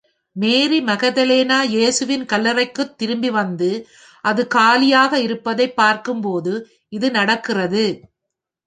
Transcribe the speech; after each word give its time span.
மேரி 0.35 0.83
Magdalena, 0.83 1.61
இயேசுவின் 1.67 2.25
கல்லறைக்குத் 2.25 2.95
திரும்பி 2.95 3.29
வந்து, 3.29 3.69
அது 4.25 4.47
காலியாக 4.47 5.19
இருப்பதைப் 5.19 5.75
பார்க்கும் 5.75 6.21
போது, 6.21 6.53
இது 6.89 7.11
நடக்கிறது. 7.11 7.85